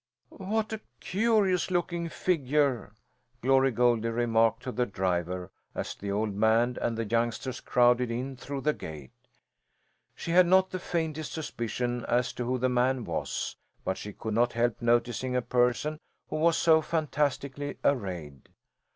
"What 0.39 0.73
a 0.73 0.81
curious 0.99 1.69
looking 1.69 2.09
figure!" 2.09 2.95
Glory 3.41 3.69
Goldie 3.69 4.09
remarked 4.09 4.63
to 4.63 4.71
the 4.71 4.87
driver 4.87 5.51
as 5.75 5.93
the 5.93 6.11
old 6.11 6.33
man 6.33 6.79
and 6.81 6.97
the 6.97 7.05
youngsters 7.05 7.59
crowded 7.59 8.09
in 8.09 8.35
through 8.35 8.61
the 8.61 8.73
gate. 8.73 9.11
She 10.15 10.31
had 10.31 10.47
not 10.47 10.71
the 10.71 10.79
faintest 10.79 11.33
suspicion 11.33 12.03
as 12.05 12.33
to 12.33 12.45
who 12.45 12.57
the 12.57 12.67
man 12.67 13.03
was, 13.05 13.55
but 13.85 13.95
she 13.95 14.11
could 14.11 14.33
not 14.33 14.53
help 14.53 14.81
noticing 14.81 15.35
a 15.35 15.41
person 15.43 15.99
who 16.31 16.37
was 16.37 16.57
so 16.57 16.81
fantastically 16.81 17.77
arrayed. 17.85 18.49